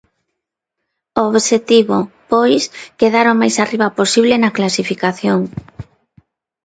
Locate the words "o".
1.19-1.21, 3.33-3.37